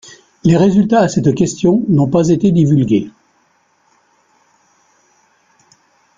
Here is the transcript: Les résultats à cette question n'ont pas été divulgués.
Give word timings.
Les 0.43 0.57
résultats 0.57 1.01
à 1.01 1.07
cette 1.07 1.35
question 1.35 1.83
n'ont 1.87 2.09
pas 2.09 2.29
été 2.29 2.49
divulgués. 2.51 3.11